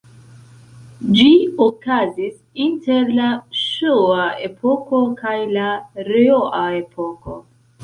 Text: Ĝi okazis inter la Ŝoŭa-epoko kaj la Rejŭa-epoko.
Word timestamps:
Ĝi 1.17 1.25
okazis 1.65 2.39
inter 2.67 3.13
la 3.19 3.29
Ŝoŭa-epoko 3.59 5.05
kaj 5.23 5.37
la 5.55 5.69
Rejŭa-epoko. 6.11 7.41